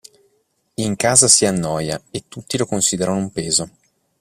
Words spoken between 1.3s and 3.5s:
annoia e tutti lo considerano un